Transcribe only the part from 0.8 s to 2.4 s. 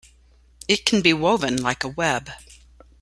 can be woven like a web.